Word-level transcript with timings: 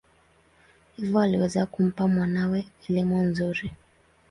Hivyo 0.95 1.19
aliweza 1.19 1.65
kumpa 1.65 2.07
mwanawe 2.07 2.67
elimu 2.89 3.21
nzuri. 3.21 3.71